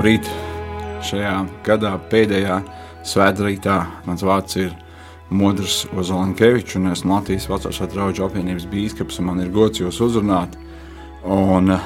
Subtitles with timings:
[0.00, 0.24] Labrīt!
[1.04, 2.54] Šajā gadā pēdējā
[3.04, 4.70] svētdienas mans vārds ir
[5.28, 9.18] Modrs Ozolankevičs, un esmu Latvijas Vācijas draugu apvienības bīskaps.
[9.20, 10.56] Man ir gods jūs uzrunāt,
[11.20, 11.84] un eh,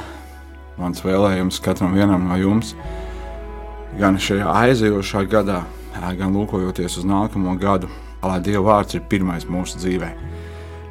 [0.79, 2.77] mans vēlējums katram no jums
[3.99, 5.65] gan šajā aizejošā gadā,
[5.99, 7.91] gan lūkojoties uz nākamo gadu,
[8.23, 10.13] lai Dieva vārds ir pirmais mūsu dzīvē.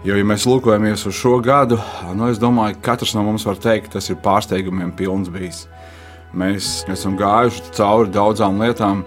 [0.03, 1.80] Jo, ja mēs lūkojamies uz šo gadu,
[2.12, 5.70] nu, es domāju, ka katrs no mums var teikt, tas ir pārsteigumiem pilns bijis.
[6.34, 9.04] Mēs esam gājuši cauri daudzām lietām,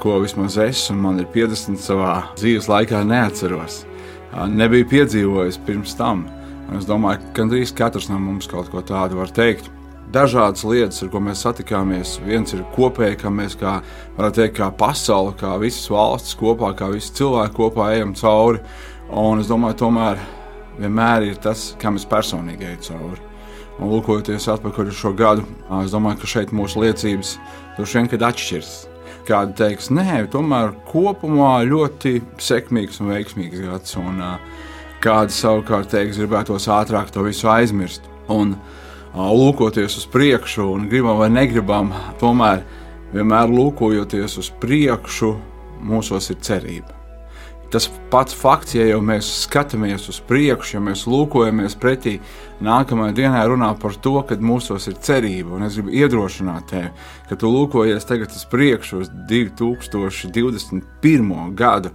[0.00, 3.82] ko vismaz es un man ir 50 savā dzīves laikā neatceros.
[4.32, 6.24] Nebiju piedzīvojis pirms tam.
[6.72, 9.68] Es domāju, ka gandrīz katrs no mums kaut ko tādu var teikt.
[10.12, 13.78] Dažādas lietas, ar ko mēs satikāmies, viens ir kopēji, ka mēs kā,
[14.18, 18.64] teikt, kā pasaule, kā visas valstis kopā, kā visi cilvēki kopā ejam cauri.
[19.12, 20.24] Un es domāju, tomēr
[20.80, 23.31] vienmēr ir tas, kam es personīgi eju cauri.
[23.80, 25.46] Un lūkojoties atpakaļ uz šo gadu,
[25.80, 27.36] es domāju, ka šeit mūsu liecības
[27.78, 28.72] droši vien kad atšķiras.
[29.26, 33.96] Kāda teiks, nē, tomēr kopumā ļoti sekmīgs un veiksmīgs gads.
[34.00, 34.20] Un,
[35.02, 38.06] kāda savukārt teiks, gribētos ātrāk to visu aizmirst.
[38.32, 38.56] Un
[39.14, 42.64] lūkoties uz priekšu, un gribam vai negribam, tomēr
[43.12, 45.36] vienmēr lūkojoties uz priekšu,
[45.82, 47.01] mūsos ir cerība
[47.72, 52.18] tas pats fakts, ja jau mēs skatāmies uz priekšu, ja mēs lūkojamies pretī
[52.62, 55.50] nākamajai dienai, runā par to, ka mūsos ir cerība.
[55.56, 56.90] Un es gribu iedrošināt tevi,
[57.30, 61.54] ka tu lūkojies tagad uz priekšu, uz 2021.
[61.56, 61.90] gadu.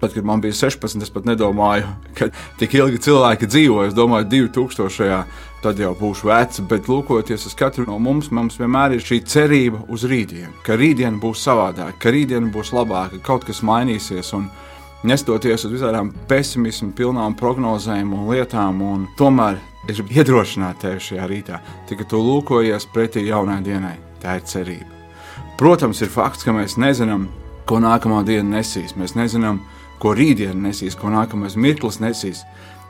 [0.00, 1.84] Pat, kad man bija 16, es pat nedomāju,
[2.16, 2.24] ka
[2.58, 3.78] tik ilgi cilvēki dzīvo.
[3.84, 5.24] Es domāju, 2000.
[5.60, 9.84] tad jau būšu vecs, bet lūkoties uz katru no mums, mums vienmēr ir šī cerība
[9.92, 14.32] uz rītdienu, ka rītdiena būs savādāka, ka rītdiena būs labāka, ka kaut kas mainīsies.
[14.38, 14.48] Un,
[15.06, 18.80] nestoties uz visām pesimismu, pilnām prognozēm un lietām.
[18.84, 23.96] Un tomēr es gribu iedrošināt tevi šajā rītā, tikai tu lūkojies pretī jaunai dienai.
[24.20, 24.96] Tā ir cerība.
[25.60, 27.28] Protams, ir fakts, ka mēs nezinām,
[27.68, 28.96] ko nākamā diena nesīs.
[28.96, 29.62] Mēs nezinām,
[30.00, 32.44] ko rītdiena nesīs, ko nākamais mirklis nesīs.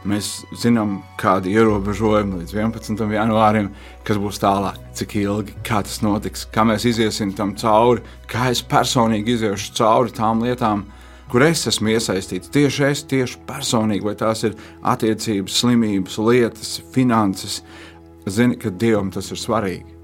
[0.08, 3.02] Mēs zinām, kādi ierobežojumi līdz 11.
[3.12, 3.68] janvārim,
[4.06, 8.00] kas būs tālāk, cik ilgi, kā tas notiks, kā mēs iesim tam cauri,
[8.30, 10.86] kā es personīgi iziešu cauri tām lietām,
[11.30, 12.50] kur es esmu iesaistīts.
[12.52, 17.60] Tieši es, tieši personīgi, vai tās ir attiecības, slimības, lietas, finanses.
[18.28, 19.96] Zini, ka Dievam tas ir svarīgi.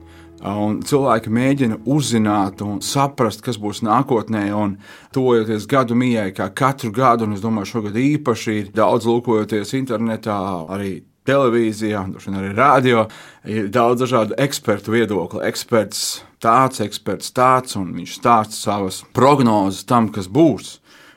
[0.46, 4.76] Un cilvēki mēģina uzzināt un saprast, kas būs nākotnē, un
[5.16, 10.36] tojoties gadu mijai, kā katru gadu, un es domāju, šogad īpaši ir daudz lūkojoties internetā,
[10.76, 13.06] arī televīzijā, arī radio,
[13.48, 15.42] ir daudz dažādu ekspertu viedokļu.
[15.48, 16.04] Eksperts
[16.42, 20.76] tāds, eksperts tāds, un viņš stāsta savas prognozes tam, kas būs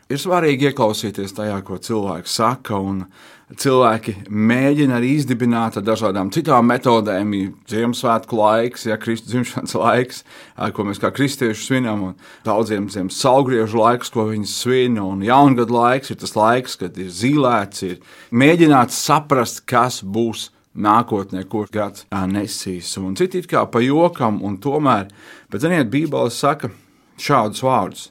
[0.09, 2.80] ir svarīgi ieklausīties tajā, ko cilvēks saka.
[3.50, 7.31] Cilvēki mēģina arī izdibināt ar dažādām citām metodēm.
[7.34, 10.22] Ir Ziemassvētku laiks, ja Kristus dzimšanas laiks,
[10.75, 12.14] ko mēs kā kristieši svinam, un
[12.46, 17.09] daudziem zem salgriežu laiks, ko viņi svin, un jaungada laiks ir tas laiks, kad ir
[17.09, 17.98] zīlēts, ir
[18.30, 22.94] mēģināts saprast, kas būs nākotnē, ko gads nesīs.
[23.02, 25.09] Un citi kā pa jokam, un tomēr,
[25.50, 26.69] bet ziniet, Bībele saka
[27.18, 28.09] šādus vārdus.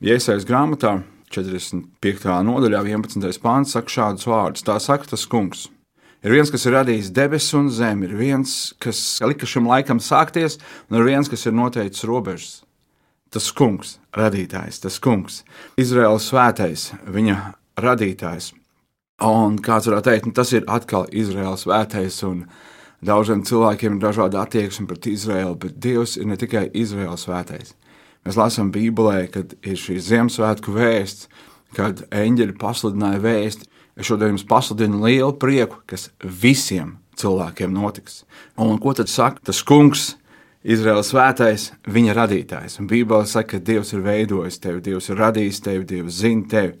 [0.00, 2.30] Iesaistīts grāmatā, 45.
[2.46, 3.38] nodaļā, 11.
[3.42, 4.64] pāns, saka šādus vārdus.
[4.66, 5.68] Tā saka tas kungs.
[6.20, 10.58] Ir viens, kas ir radījis debesis un zemi, ir viens, kas lika šim laikam sākties,
[10.90, 12.58] un ir viens, kas ir noteicis robežas.
[13.32, 15.44] Tas kungs, radītājs, tas kungs,
[15.80, 17.38] Izraels svētais, viņa
[17.80, 18.50] radītājs.
[19.24, 22.42] Un kāds varētu teikt, nu, tas ir atkal Izraels svētais, un
[23.06, 27.72] daudziem cilvēkiem ir dažādi attieksme pret Izraelu, bet Dievs ir ne tikai Izraels svētais.
[28.26, 31.28] Mēs lasām Bībelē, kad ir šī Ziemassvētku vēsts,
[31.76, 33.68] kad eņģeļi pasludināja vēsti.
[34.00, 38.24] Es šodien jums pasludinu lielu prieku, kas visiem cilvēkiem notiks.
[38.60, 40.14] Un ko tad saka tas kungs?
[40.60, 42.74] Izraels svētais, viņa radītājs.
[42.82, 46.74] Un Bībelē saka, ka Dievs ir veidojis tevi, Dievs ir radījis tevi, Dievs zina tevi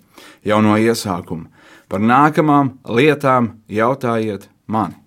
[0.44, 1.48] jau no iesākuma.
[1.88, 4.98] Par nākamām lietām jautājiet mani.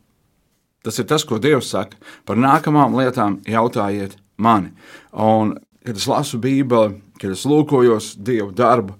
[0.84, 2.02] Tas ir tas, ko Dievs saka.
[2.26, 4.74] Par nākamām lietām jautājiet mani.
[5.14, 5.54] Un
[5.86, 8.98] kad es lasu Bībeli, kad es lūkojos Dieva darbu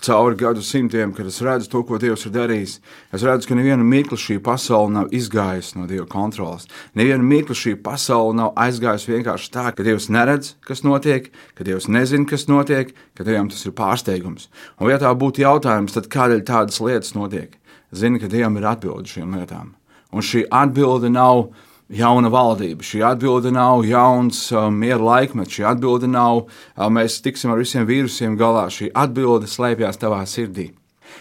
[0.00, 2.78] cauri gadu simtiem, kad es redzu to, ko Dievs ir darījis,
[3.12, 6.64] es redzu, ka neviena mirkli šī pasaule nav izgājusi no Dieva kontrolas.
[6.96, 11.28] Neviena mirkli šī pasaule nav aizgājusi vienkārši tā, ka Dievs neredz, kas notiek,
[11.58, 14.48] ka Dievs nezina, kas notiek, ka Dievam tas ir pārsteigums.
[14.80, 17.58] Un, ja tā būtu jautājums, tad kādēļ tādas lietas notiek?
[17.92, 19.74] Zini, ka Dievam ir atbilde šīm lietām.
[20.12, 21.50] Un šī atbilde nav
[21.92, 22.84] jauna valdība.
[22.86, 27.86] Šī atbilde nav jauns uh, miera laikmets, šī atbilde nav uh, mēs tiksim ar visiem
[27.88, 28.68] vīrusiem galā.
[28.72, 30.70] Šī atbilde slēpjas tavā sirdī.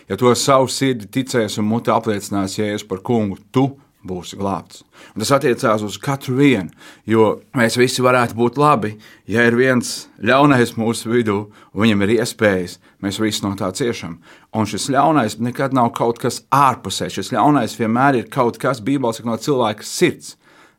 [0.10, 3.70] Ja to savu sirdi ticēs un muti apliecinās Jēzus par kungu, tu
[4.08, 4.82] būsi glābts.
[5.14, 6.72] Un tas attiecās uz katru vienu,
[7.06, 8.96] jo mēs visi varētu būt labi,
[9.30, 11.38] ja ir viens ļaunais mūsu vidū,
[11.74, 14.18] un viņam ir iespējas, mēs visi no tā ciešam.
[14.58, 17.12] Un šis ļaunais nekad nav kaut kas ārpusē.
[17.14, 20.36] Šis ļaunais vienmēr ir kaut kas, Bībelē saka, no cilvēka sirds.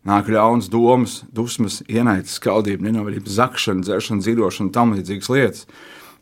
[0.08, 5.66] Nāk ļauns domas, dusmas, ienaids, skaudība, nenovērtība, zakšana, dzeršana, dzīvošana tam līdzīgas lietas.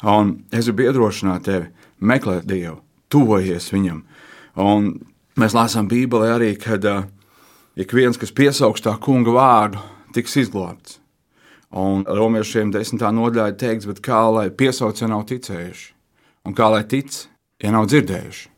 [0.05, 2.81] Un es gribu iedrošināt tevi, meklēt Dievu,
[3.12, 4.03] tuvojies Viņam.
[4.61, 4.93] Un
[5.41, 7.05] Mēs lasām Bībelē arī, ka uh,
[7.79, 9.81] ik viens, kas piesaugs tā kunga vārdu,
[10.12, 10.99] tiks izglābts.
[11.71, 15.87] Un romiešiem desmitā nodaļā teikts, bet kā lai piesauc, ja nav ticējuši,
[16.44, 17.15] un kā lai tic,
[17.62, 18.49] ja nav dzirdējuši.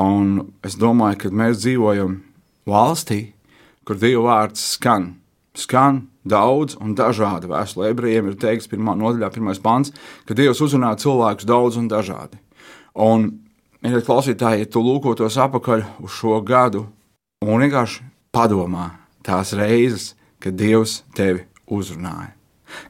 [0.00, 0.32] Un
[0.64, 2.18] es domāju, ka mēs dzīvojam
[2.68, 3.20] valstī,
[3.88, 5.14] kur Dieva vārds skan.
[5.56, 7.48] Skan daudz un dažādi.
[7.48, 9.94] Vēstulē ebrejiem ir teikts, pirmā nodaļā, pirmais pants,
[10.28, 12.36] ka Dievs uzrunā cilvēkus daudz un dažādi.
[12.94, 13.30] Un
[13.78, 16.80] Mīļie klausītāji, ja tu lūkotos atpakaļ uz šo gadu
[17.46, 18.02] un vienkārši
[18.34, 18.88] padomā
[19.22, 22.32] tās reizes, kad Dievs tevi uzrunāja.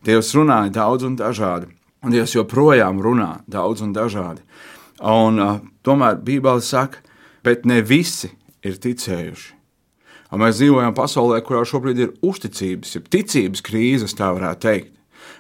[0.08, 1.68] Dievs runāja daudz un dažādi,
[2.00, 4.40] un Dievs joprojām runā daudz un dažādi.
[5.04, 7.04] Un, uh, tomēr Bībele saka,
[7.44, 8.32] bet ne visi
[8.64, 9.57] ir ticējuši.
[10.28, 14.94] Mēs dzīvojam pasaulē, kurā šobrīd ir uzticības, jeb ticības krīzes, tā varētu teikt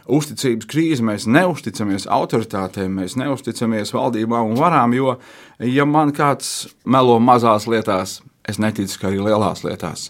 [0.08, 5.18] uzticības krīze, mēs neusticamies autoritātēm, mēs neusticamies valdībām un varām, jo,
[5.60, 10.08] ja man kāds melo mazās lietās, es neticu, ka arī lielās lietās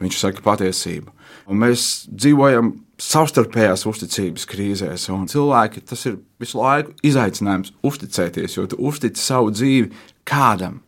[0.00, 1.10] viņš saka patiesību.
[1.50, 8.66] Un mēs dzīvojam savstarpējās uzticības krīzēs, un cilvēki tas ir visu laiku izaicinājums uzticēties, jo
[8.70, 9.90] tu uztici savu dzīvi
[10.28, 10.80] kādam.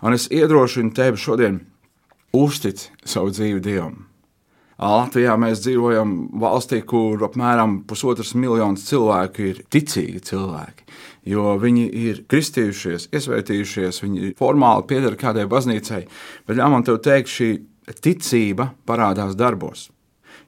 [0.00, 1.60] Un es iedrošinu tevi šodien
[2.36, 4.06] uztic savu dzīvi Dievam.
[4.80, 10.86] Latvijā mēs dzīvojam valstī, kur apmēram pusotras miljonus cilvēku ir ticīgi cilvēki.
[11.28, 16.06] Jo viņi ir kristījušies, iesvētījušies, viņi formāli pieder kādai baznīcai.
[16.48, 17.50] Bet ļauj man te teikt, šī
[18.00, 19.90] ticība parādās darbos.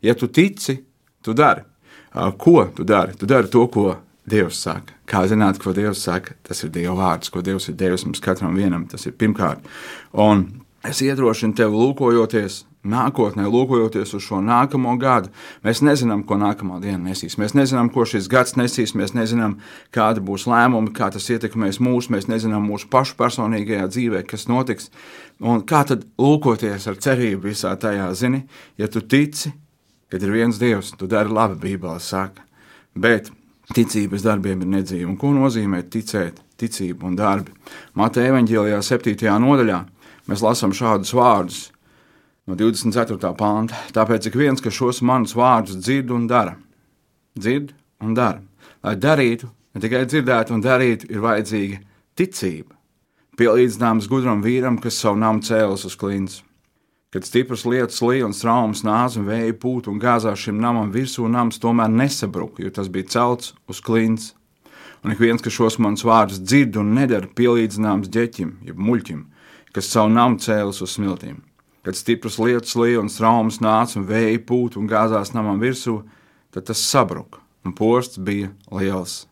[0.01, 0.79] Ja tu tici,
[1.23, 1.67] tu dari.
[2.41, 3.13] Ko tu dari?
[3.21, 3.91] Tu dari to, ko
[4.29, 4.97] Dievs saka.
[5.09, 6.39] Kā zināt, ko Dievs saka?
[6.47, 8.87] Tas ir Dieva vārds, ko Dievs ir devis mums katram vienam.
[8.89, 9.65] Tas ir pirmkārt.
[10.13, 10.47] Un
[10.89, 15.31] es iedrošinu tevi lūkojoties nākotnē, lūkojoties uz šo nākamo gadu,
[15.63, 17.37] mēs nezinām, ko nākamā diena nesīs.
[17.39, 19.59] Mēs nezinām, ko šis gads nesīs, mēs nezinām,
[19.95, 24.91] kāda būs lēmumi, kā tas ietekmēs mūs, mēs nezinām mūsu pašu personīgajā dzīvē, kas notiks.
[25.43, 28.43] Un kā tad lūkoties ar cerību visā tajā, zini,
[28.79, 29.55] ja tu tici,
[30.11, 32.43] kad ir viens Dievs, tu dari labi, Bībelē saka.
[32.99, 33.31] Bet
[33.73, 35.09] ticības darbiem ir nedzīva.
[35.09, 37.55] Un ko nozīmē ticēt, ticība un darbi?
[37.97, 39.31] Mateja evaņģēlijā, 7.
[39.47, 39.79] nodaļā,
[40.31, 41.63] mēs lasām šādus vārdus
[42.47, 43.33] no 24.
[43.39, 43.79] pānta.
[43.95, 46.57] Tāpēc ik viens, kas šos manus vārdus dzird un dara,
[47.39, 47.73] dzird
[48.03, 48.43] un dara.
[48.83, 51.83] Lai darītu, ne tikai dzirdētu un darītu, ir vajadzīga
[52.19, 52.75] ticība.
[53.39, 56.43] Pielīdzināms gudram vīram, kas savu namu cēlus uz klints.
[57.13, 61.27] Kad stipras lietas lija un traumas nāca un vēja pūta un gāzās šim namam virsū,
[61.29, 64.31] nams tomēr nesabruka, jo tas bija celts uz klints.
[65.05, 69.25] Un ik viens, kas šos manus vārdus dzird un nedara, pielīdzināms ģeķim, jeb muļķim,
[69.73, 71.41] kas savu namu cēlus uz smiltīm.
[71.83, 75.99] Kad stipras lietas lija un traumas nāca un vēja pūta un gāzās namam virsū,
[76.55, 79.27] tad tas sabruka un posts bija liels.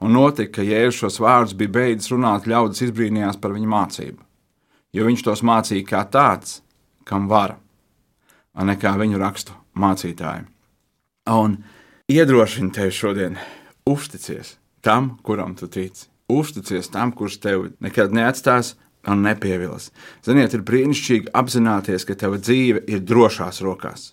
[0.00, 4.22] Un notika, ka Jēzus šos vārdus bija beidzis runāt, ļaudis izbrīnījās par viņa mācību.
[4.96, 6.62] Jo viņš tos mācīja kā tāds,
[7.04, 7.58] kam vara,
[8.56, 10.46] ne kā viņu rakstu mācītāji.
[11.30, 11.58] Un
[12.10, 13.36] iedrošina tevi šodien,
[13.88, 16.08] uzticies tam, kuram tu tici.
[16.30, 18.76] Uzticies tam, kurš tevi nekad neatstās
[19.08, 19.90] un nepievils.
[20.26, 24.10] Ziniet, ir brīnišķīgi apzināties, ka tava dzīve ir drošās rokās.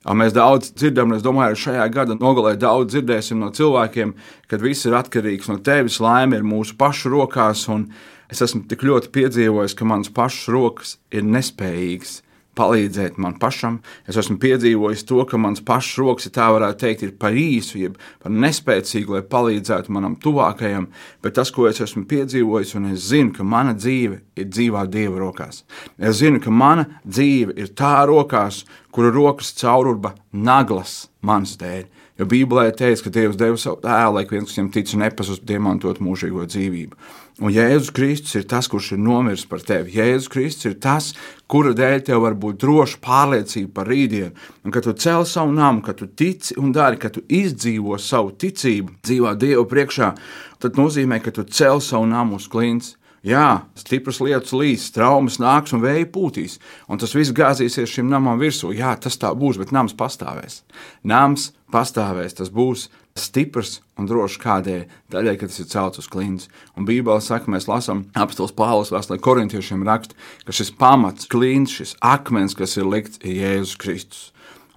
[0.00, 4.14] Mēs daudz dzirdam, un es domāju, ka šajā gada nogalē daudz dzirdēsim no cilvēkiem,
[4.48, 7.90] kad viss ir atkarīgs no tevis, laime ir mūsu pašu rokās, un
[8.32, 12.22] es esmu tik ļoti piedzīvojis, ka manas pašas rokas ir nespējīgas
[12.58, 13.78] palīdzēt man pašam.
[14.10, 17.78] Es esmu piedzīvojis to, ka mans pašs rokas, ja tā varētu teikt, ir par īsu,
[17.80, 20.88] jeb par nespēcīgu, lai palīdzētu manam tuvākajam,
[21.22, 25.22] bet tas, ko es esmu piedzīvojis, un es zinu, ka mana dzīve ir dzīvā Dieva
[25.22, 25.64] rokās.
[25.98, 31.86] Es zinu, ka mana dzīve ir tā rokās, kura rokas caururba naglas manas dēļ.
[32.20, 36.02] Jo Bībelē teiks, ka Dievs deva savu dēlu, lai viens, kas viņam tic, nepazust, diemantot
[36.04, 36.98] mūžīgo dzīvību.
[37.40, 39.94] Un Jēzus Kristus ir tas, kurš ir nomiris par tevi.
[39.96, 41.06] Jēzus Kristus ir tas,
[41.48, 44.34] kura dēļ tev var būt droša pārliecība par rītdienu.
[44.66, 48.34] Un kad tu cel savu namu, kad tu tici un dari, kad tu izdzīvo savu
[48.36, 50.12] ticību, dzīvo Dievu priekšā,
[50.60, 52.98] tad nozīmē, ka tu cel savu namu uz klints.
[53.20, 56.54] Jā, stipras lietas līs, traumas nāks un vēja pūtīs,
[56.88, 58.70] un tas viss gāzīsies šim namam virsū.
[58.72, 60.62] Jā, tas tā būs, bet nams pastāvēs.
[61.04, 62.86] Nams pastāvēs, tas būs
[63.20, 66.48] stiprs un drošs kādēļ, daļai, ka tas ir celts uz klints.
[66.80, 71.96] Un Bībelē saka, mēs lasām apstākļus Pāvils vēstulē korintiešiem raksta, ka šis pamats, klints, šis
[72.00, 74.30] akmens, kas ir likts, ir Jēzus Kristus.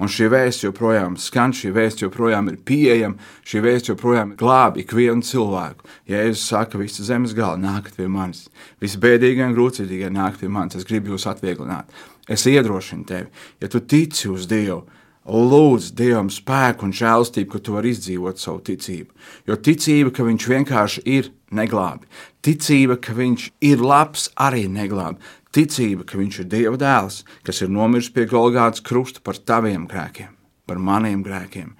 [0.04, 3.16] Un šī vēsts joprojām skan, šī vēsts joprojām ir pieejama,
[3.48, 5.88] šī vēsts joprojām glābi ikvienu cilvēku.
[6.12, 8.50] Jēzus saka, visi zemes gala nākat pie manis,
[8.84, 11.88] visi bēdīgie un grūtīgi nākat pie manis, es gribu jūs atvieglināt.
[12.28, 13.32] Es iedrošinu tevi,
[13.64, 14.82] ja tu tici uz Dievu,
[15.24, 19.14] Lūdzu Dievam spēku un žēlstību, ka tu vari izdzīvot savu ticību.
[19.48, 22.10] Jo ticība, ka Viņš vienkārši ir, neglābi.
[22.44, 25.24] Ticība, ka Viņš ir labs, arī neglābi.
[25.54, 30.32] Ticība, ka Viņš ir Dieva dēls, kas ir nomiris pie Golgātas krusta par taviem grēkiem,
[30.66, 31.76] par maniem grēkiem.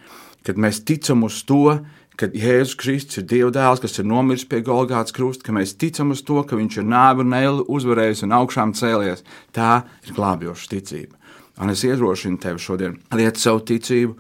[0.46, 1.80] Kad mēs ticam uz to,
[2.20, 6.14] ka Jēzus Kristus ir Dieva dēls, kas ir nomiris pie Golgātas krusta, ka mēs ticam
[6.14, 9.26] uz to, ka Viņš ir nāvi un eili uzvarējis un augšām cēlies,
[9.56, 9.72] tā
[10.06, 11.18] ir glābjoša ticība.
[11.62, 14.14] Un es iedrošinu tevi šodien, liet savu ticību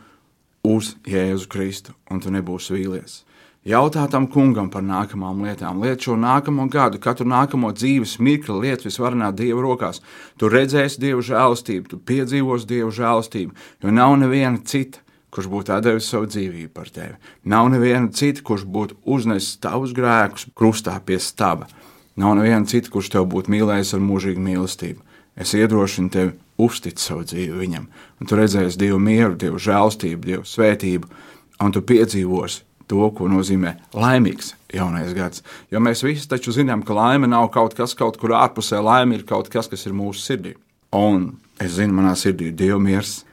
[0.69, 3.21] uz Jēzu Kristu, un tu nebūsi vīlies.
[3.63, 8.81] Jautā tam kungam par nākamām lietām, liet šo nākamo gadu, katru nākamo dzīves mirkli, liet
[8.83, 10.01] visvarenā Dieva rokās.
[10.35, 14.99] Tu redzēsi Dieva žēlastību, tu piedzīvosi Dieva žēlastību, jo nav neviena cita,
[15.31, 17.15] kurš būtu devis savu dzīvību par tevi.
[17.47, 21.71] Nav neviena cita, kurš būtu uznesis tavus grēkus krustā pie staba.
[22.19, 24.99] Nav neviena cita, kurš tev būtu mīlējis ar mūžīgu mīlestību.
[25.39, 27.87] Es iedrošinu tevi uztic savu dzīvi viņam,
[28.19, 31.09] un tu redzēsi Dievu mieru, Dievu žēlstību, Dievu svētību,
[31.63, 32.61] un tu piedzīvosi
[32.93, 35.43] to, ko nozīmē laimīgs jaunais gads.
[35.73, 39.25] Jo mēs visi taču zinām, ka laime nav kaut kas, kaut kur ārpusē, laime ir
[39.29, 40.53] kaut kas, kas ir mūsu sirdī.
[40.93, 41.31] Un
[41.61, 43.23] es zinu, manā sirdī ir Dieva miers,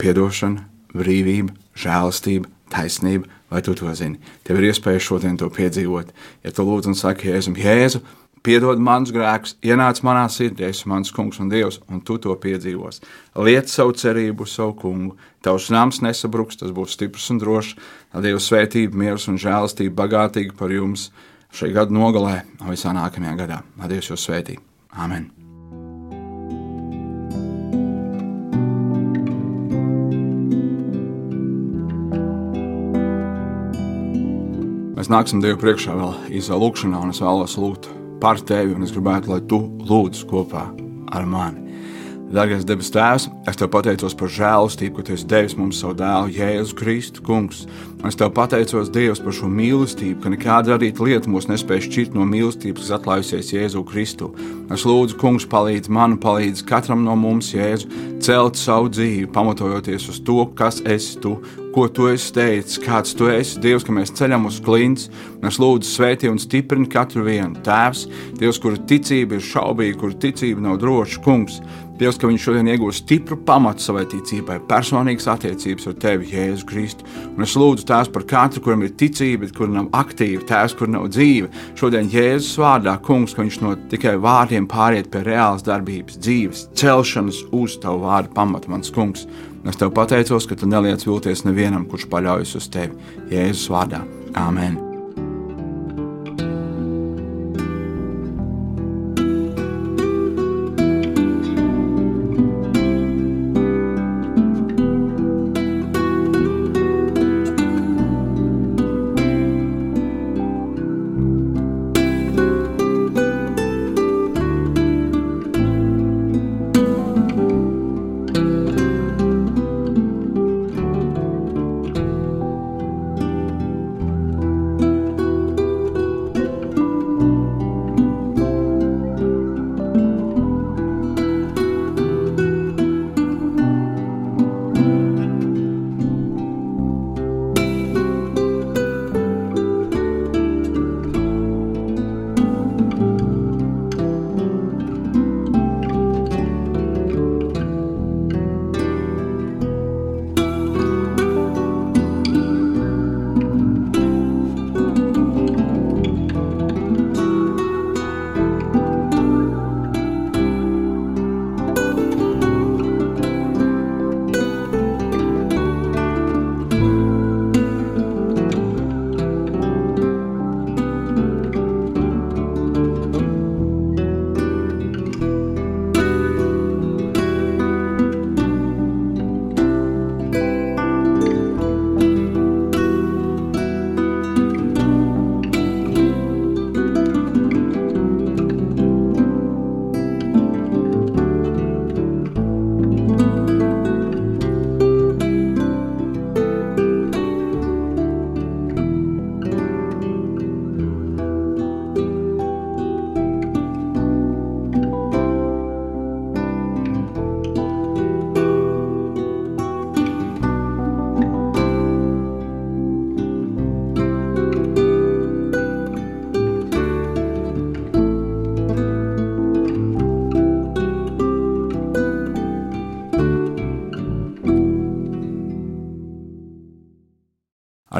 [0.00, 0.64] atdošana,
[0.94, 4.20] brīvība, žēlastība, taisnība, vai tu to zini?
[4.46, 6.14] Tev ir iespēja šodien to piedzīvot.
[6.46, 8.00] Ja tu lūdz un saki, Jēzum, Jēzu,
[8.46, 13.02] piedod manus grēkus, ienāc manā sirdī, esi mans kungs un dievs, un tu to piedzīvos.
[13.40, 15.16] Liec savu cerību, savu kungu.
[15.44, 17.76] Tavs nams nesabruks, tas būs stiprs un drošs.
[18.20, 21.10] Dieva svētība, miers un žēlastība bagātīgi par jums
[21.56, 23.60] šī gada nogalē un visā nākamajā gadā.
[23.78, 24.58] Lai Dievs jūs svētī.
[24.96, 25.30] Amen!
[35.00, 37.88] Mēs nāksim Dievu priekšā vēl īsā lūkšanā, un es vēlos lūgt
[38.20, 40.66] par tevi, un es gribētu, lai tu lūdz kopā
[41.16, 41.69] ar mani.
[42.30, 46.30] Dārgais debes Tēvs, es te pateicos par žēlastību, ka tu esi devis mums savu dēlu,
[46.36, 47.64] Jēzu Kristu, Kungs.
[48.06, 52.22] Es te pateicos Dievs par šo mīlestību, ka nekāda darīta lieta mūs nespēj šķirt no
[52.30, 54.30] mīlestības, kas atklājusies Jēzu Kristu.
[54.70, 57.90] Es lūdzu, Kungs, palīdz man, palīdz katram no mums, Jēzu,
[58.22, 61.34] celt savu dzīvi, pamatojoties uz to, kas esi tu
[61.70, 63.58] ko tu esi teicis, kāds tu esi.
[63.62, 65.08] Dievs, ka mēs ceļam uz klints,
[65.46, 67.58] es lūdzu, svētī un stiprini katru vienu.
[67.66, 68.06] Tēvs,
[68.40, 71.60] Dievs, kura ticība ir šaubīga, kura ticība nav droša, kungs.
[72.00, 77.04] Dievs, ka viņš šodien iegūst stipru pamatu savai ticībai, personīgas attiecības ar tevi, Jēzu Kristu.
[77.34, 80.88] Un es lūdzu Tēvs par katru, kuram ir ticība, bet kur nav aktīva, Tēvs, kur
[80.88, 81.52] nav dzīve.
[81.76, 87.44] Šodien Jēzus vārdā, kungs, ka viņš no tikai vārdiem pāriet pie reālas darbības, dzīves, celšanas
[87.52, 89.28] uz tavu vārdu pamatu, mans kungs.
[89.68, 92.96] Es tev pateicos, ka tu neliec vilties nevienam, kurš paļaujas uz tevi.
[93.28, 94.06] Jēzus vārdā.
[94.40, 94.89] Āmen!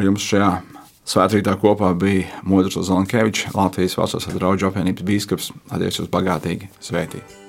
[0.01, 0.47] Ar jums šajā
[1.13, 5.51] svētkrītā kopā bija Modrs Zalnkevičs, Latvijas valsts draugu apvienības bīskaps.
[5.69, 7.41] Atdieties uz bagātīgi svētīt!